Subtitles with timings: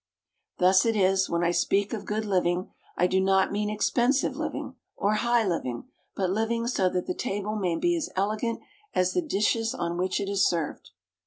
[0.57, 4.73] Thus it is, when I speak of "good living," I do not mean expensive living
[4.95, 8.61] or high living, but living so that the table may be as elegant
[8.95, 10.89] as the dishes on which it is served.